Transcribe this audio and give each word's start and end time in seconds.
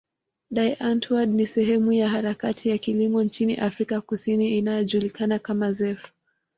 Die 0.57 0.75
Antwoord 0.79 1.29
ni 1.29 1.45
sehemu 1.47 1.91
ya 1.91 2.09
harakati 2.09 2.69
ya 2.69 2.77
kilimo 2.77 3.23
nchini 3.23 3.55
Afrika 3.55 4.01
Kusini 4.01 4.57
inayojulikana 4.57 5.39
kama 5.39 5.71
zef. 5.73 6.11